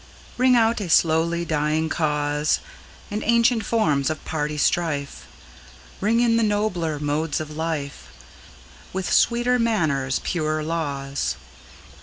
[0.35, 2.59] Ring out a slowly dying cause,
[3.11, 5.27] And ancient forms of party strife;
[5.99, 8.07] Ring in the nobler modes of life,
[8.93, 11.35] With sweeter manners, purer laws.